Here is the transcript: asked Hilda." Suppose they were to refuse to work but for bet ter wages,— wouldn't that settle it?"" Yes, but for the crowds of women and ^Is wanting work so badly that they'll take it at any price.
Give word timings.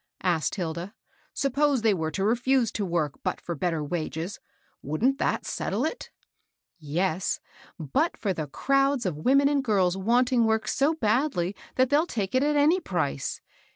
asked 0.23 0.55
Hilda." 0.55 0.95
Suppose 1.43 1.83
they 1.83 1.93
were 1.93 2.09
to 2.09 2.23
refuse 2.23 2.71
to 2.71 2.83
work 2.83 3.19
but 3.21 3.39
for 3.39 3.53
bet 3.53 3.69
ter 3.71 3.83
wages,— 3.83 4.39
wouldn't 4.81 5.19
that 5.19 5.45
settle 5.45 5.85
it?"" 5.85 6.09
Yes, 6.79 7.39
but 7.77 8.17
for 8.17 8.33
the 8.33 8.47
crowds 8.47 9.05
of 9.05 9.15
women 9.15 9.47
and 9.47 9.63
^Is 9.63 9.95
wanting 9.97 10.43
work 10.45 10.67
so 10.67 10.95
badly 10.95 11.55
that 11.75 11.91
they'll 11.91 12.07
take 12.07 12.33
it 12.33 12.41
at 12.41 12.55
any 12.55 12.79
price. 12.79 13.41